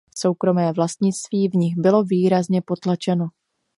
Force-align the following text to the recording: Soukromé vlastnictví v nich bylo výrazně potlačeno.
Soukromé 0.17 0.73
vlastnictví 0.73 1.47
v 1.49 1.55
nich 1.55 1.73
bylo 1.77 2.03
výrazně 2.03 2.61
potlačeno. 2.61 3.27